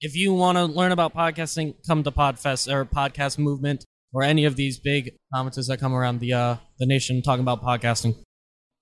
If 0.00 0.16
you 0.16 0.34
want 0.34 0.58
to 0.58 0.64
learn 0.64 0.90
about 0.90 1.14
podcasting, 1.14 1.74
come 1.86 2.02
to 2.02 2.10
Podfest 2.10 2.72
or 2.72 2.84
Podcast 2.84 3.38
Movement 3.38 3.84
or 4.12 4.22
any 4.22 4.44
of 4.44 4.56
these 4.56 4.78
big 4.78 5.12
conferences 5.32 5.68
that 5.68 5.78
come 5.78 5.94
around 5.94 6.18
the 6.18 6.32
uh, 6.32 6.56
the 6.78 6.86
nation 6.86 7.22
talking 7.22 7.42
about 7.42 7.62
podcasting. 7.62 8.16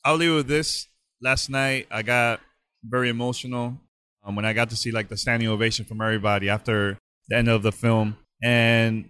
I'll 0.05 0.17
leave 0.17 0.35
with 0.35 0.49
this. 0.49 0.89
Last 1.21 1.51
night, 1.51 1.87
I 1.91 2.03
got 2.03 2.41
very 2.85 3.11
emotional 3.11 3.79
um, 4.25 4.37
when 4.37 4.45
I 4.45 4.53
got 4.53 4.71
to 4.71 4.77
see 4.77 4.91
like 4.91 5.09
the 5.09 5.17
standing 5.17 5.49
ovation 5.49 5.85
from 5.85 6.01
everybody 6.01 6.49
after 6.49 6.99
the 7.29 7.37
end 7.37 7.49
of 7.49 7.63
the 7.63 7.73
film. 7.73 8.17
And 8.43 9.09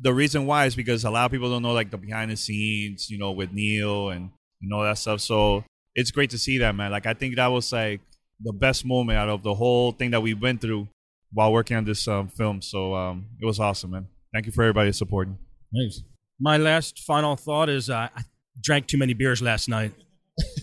the 0.00 0.12
reason 0.14 0.46
why 0.46 0.66
is 0.66 0.74
because 0.74 1.04
a 1.04 1.10
lot 1.10 1.26
of 1.26 1.30
people 1.30 1.50
don't 1.50 1.62
know 1.62 1.72
like 1.72 1.90
the 1.90 1.98
behind 1.98 2.30
the 2.30 2.36
scenes, 2.36 3.10
you 3.10 3.18
know, 3.18 3.32
with 3.32 3.52
Neil 3.52 4.10
and 4.10 4.30
and 4.62 4.72
all 4.72 4.82
that 4.82 4.98
stuff. 4.98 5.20
So 5.20 5.64
it's 5.94 6.10
great 6.10 6.30
to 6.30 6.38
see 6.38 6.58
that, 6.58 6.74
man. 6.74 6.90
Like 6.90 7.06
I 7.06 7.14
think 7.14 7.36
that 7.36 7.48
was 7.48 7.72
like 7.72 8.00
the 8.40 8.52
best 8.52 8.84
moment 8.84 9.18
out 9.18 9.28
of 9.28 9.42
the 9.42 9.54
whole 9.54 9.92
thing 9.92 10.10
that 10.12 10.22
we 10.22 10.34
went 10.34 10.60
through 10.60 10.88
while 11.32 11.52
working 11.52 11.76
on 11.76 11.84
this 11.84 12.06
um, 12.08 12.28
film. 12.28 12.62
So 12.62 12.94
um, 12.94 13.26
it 13.40 13.44
was 13.44 13.60
awesome, 13.60 13.90
man. 13.90 14.08
Thank 14.32 14.46
you 14.46 14.52
for 14.52 14.62
everybody 14.62 14.92
supporting. 14.92 15.38
Thanks. 15.74 16.02
My 16.40 16.56
last 16.56 17.00
final 17.00 17.36
thought 17.36 17.68
is 17.68 17.90
uh, 17.90 18.08
I 18.14 18.22
drank 18.60 18.86
too 18.86 18.98
many 18.98 19.12
beers 19.12 19.42
last 19.42 19.68
night, 19.68 19.92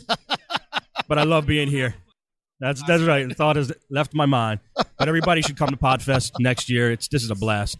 but 1.07 1.17
I 1.17 1.23
love 1.23 1.45
being 1.45 1.67
here. 1.67 1.95
That's 2.59 2.81
that's 2.87 3.03
right. 3.03 3.27
The 3.29 3.35
thought 3.35 3.55
has 3.55 3.71
left 3.91 4.15
my 4.15 4.25
mind. 4.25 4.61
But 4.75 5.07
everybody 5.07 5.43
should 5.43 5.57
come 5.57 5.69
to 5.69 5.77
Podfest 5.77 6.31
next 6.39 6.69
year. 6.71 6.91
It's 6.91 7.07
this 7.07 7.23
is 7.23 7.29
a 7.29 7.35
blast. 7.35 7.77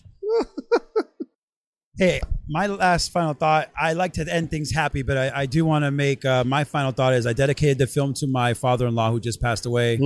Hey, 1.98 2.22
my 2.48 2.68
last 2.68 3.12
final 3.12 3.34
thought. 3.34 3.72
I 3.75 3.94
like 3.94 4.13
to 4.13 4.32
end 4.32 4.51
things 4.51 4.72
happy, 4.72 5.01
but 5.01 5.18
I, 5.18 5.42
I 5.42 5.46
do 5.48 5.66
want 5.66 5.84
to 5.84 5.89
make 5.89 6.24
uh, 6.25 6.44
my 6.44 6.63
final 6.63 6.92
thought 6.92 7.13
is 7.16 7.25
I 7.25 7.34
dedicated 7.34 7.80
the 7.80 7.88
film 7.88 8.13
to 8.16 8.27
my 8.27 8.54
father-in-law 8.54 9.10
who 9.10 9.20
just 9.20 9.42
passed 9.42 9.66
away, 9.66 9.98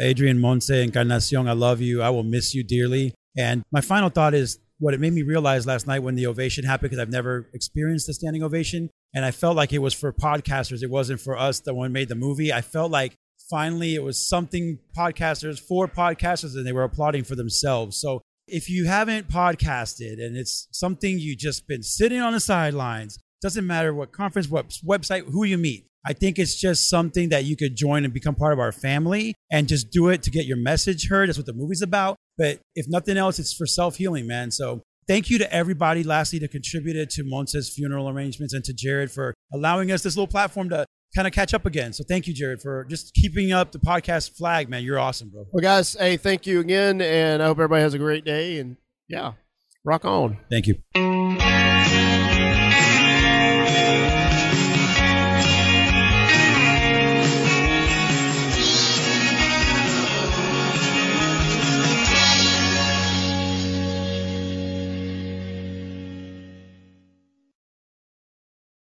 Adrian 0.00 0.40
Monse 0.40 0.82
Encarnacion. 0.82 1.46
I 1.46 1.52
love 1.52 1.80
you. 1.80 2.02
I 2.02 2.10
will 2.10 2.24
miss 2.24 2.52
you 2.52 2.64
dearly. 2.64 3.14
And 3.38 3.62
my 3.70 3.80
final 3.80 4.08
thought 4.08 4.34
is 4.34 4.58
what 4.80 4.92
it 4.92 4.98
made 4.98 5.12
me 5.12 5.22
realize 5.22 5.68
last 5.68 5.86
night 5.86 6.00
when 6.00 6.16
the 6.16 6.26
ovation 6.26 6.64
happened 6.64 6.90
because 6.90 7.00
I've 7.00 7.12
never 7.12 7.48
experienced 7.54 8.08
a 8.08 8.14
standing 8.14 8.42
ovation, 8.42 8.90
and 9.14 9.24
I 9.24 9.30
felt 9.30 9.54
like 9.54 9.72
it 9.72 9.78
was 9.78 9.94
for 9.94 10.12
podcasters. 10.12 10.82
It 10.82 10.90
wasn't 10.90 11.20
for 11.20 11.36
us. 11.38 11.60
The 11.60 11.74
one 11.74 11.92
made 11.92 12.08
the 12.08 12.16
movie. 12.16 12.52
I 12.52 12.60
felt 12.60 12.90
like 12.90 13.14
finally 13.48 13.94
it 13.94 14.02
was 14.02 14.18
something 14.18 14.80
podcasters 14.98 15.60
for 15.60 15.86
podcasters, 15.86 16.56
and 16.56 16.66
they 16.66 16.72
were 16.72 16.82
applauding 16.82 17.22
for 17.22 17.36
themselves. 17.36 17.96
So 18.00 18.20
if 18.48 18.70
you 18.70 18.86
haven't 18.86 19.28
podcasted 19.28 20.24
and 20.24 20.36
it's 20.36 20.68
something 20.70 21.18
you 21.18 21.36
just 21.36 21.66
been 21.66 21.82
sitting 21.82 22.20
on 22.20 22.32
the 22.32 22.40
sidelines, 22.40 23.18
doesn't 23.42 23.66
matter 23.66 23.92
what 23.92 24.12
conference, 24.12 24.48
what 24.48 24.68
website, 24.84 25.30
who 25.30 25.44
you 25.44 25.58
meet. 25.58 25.86
I 26.06 26.12
think 26.12 26.38
it's 26.38 26.54
just 26.54 26.88
something 26.88 27.30
that 27.30 27.44
you 27.44 27.56
could 27.56 27.76
join 27.76 28.04
and 28.04 28.14
become 28.14 28.36
part 28.36 28.52
of 28.52 28.60
our 28.60 28.70
family 28.70 29.34
and 29.50 29.66
just 29.66 29.90
do 29.90 30.08
it 30.08 30.22
to 30.22 30.30
get 30.30 30.46
your 30.46 30.56
message 30.56 31.08
heard. 31.08 31.28
That's 31.28 31.38
what 31.38 31.46
the 31.46 31.52
movie's 31.52 31.82
about. 31.82 32.16
But 32.38 32.60
if 32.76 32.86
nothing 32.88 33.16
else, 33.16 33.40
it's 33.40 33.52
for 33.52 33.66
self 33.66 33.96
healing, 33.96 34.26
man. 34.26 34.52
So 34.52 34.82
thank 35.08 35.30
you 35.30 35.38
to 35.38 35.52
everybody, 35.52 36.04
lastly, 36.04 36.38
that 36.40 36.52
contributed 36.52 37.10
to 37.10 37.24
Monse's 37.24 37.68
funeral 37.68 38.08
arrangements 38.08 38.54
and 38.54 38.64
to 38.64 38.72
Jared 38.72 39.10
for 39.10 39.34
allowing 39.52 39.90
us 39.90 40.04
this 40.04 40.16
little 40.16 40.28
platform 40.28 40.68
to 40.68 40.86
kind 41.16 41.26
of 41.26 41.32
catch 41.32 41.54
up 41.54 41.64
again. 41.64 41.92
So 41.94 42.04
thank 42.06 42.26
you, 42.26 42.34
Jared, 42.34 42.60
for 42.60 42.84
just 42.84 43.14
keeping 43.14 43.50
up 43.50 43.72
the 43.72 43.78
podcast 43.78 44.36
flag, 44.36 44.68
man. 44.68 44.84
You're 44.84 44.98
awesome, 44.98 45.30
bro. 45.30 45.46
Well, 45.50 45.62
guys, 45.62 45.94
hey, 45.98 46.18
thank 46.18 46.46
you 46.46 46.60
again, 46.60 47.00
and 47.00 47.42
I 47.42 47.46
hope 47.46 47.56
everybody 47.56 47.82
has 47.82 47.94
a 47.94 47.98
great 47.98 48.24
day. 48.24 48.58
And 48.58 48.76
yeah, 49.08 49.32
rock 49.82 50.04
on. 50.04 50.38
Thank 50.50 50.66
you. 50.66 51.45